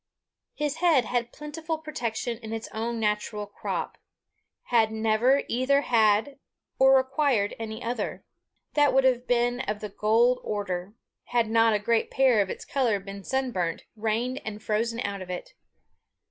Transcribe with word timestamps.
His 0.55 0.77
head 0.77 1.05
had 1.05 1.31
plentiful 1.31 1.77
protection 1.77 2.39
in 2.39 2.51
his 2.51 2.67
own 2.69 2.99
natural 2.99 3.45
crop 3.45 3.99
had 4.71 4.91
never 4.91 5.43
either 5.47 5.81
had 5.81 6.39
or 6.79 6.95
required 6.97 7.55
any 7.59 7.83
other. 7.83 8.25
That 8.73 8.95
would 8.95 9.03
have 9.03 9.27
been 9.27 9.59
of 9.61 9.79
the 9.79 9.89
gold 9.89 10.39
order, 10.41 10.95
had 11.25 11.51
not 11.51 11.75
a 11.75 11.77
great 11.77 12.09
part 12.09 12.41
of 12.41 12.49
its 12.49 12.65
colour 12.65 12.99
been 12.99 13.23
sunburnt, 13.23 13.83
rained, 13.95 14.41
and 14.43 14.63
frozen 14.63 14.99
out 15.01 15.21
of 15.21 15.29
it. 15.29 15.53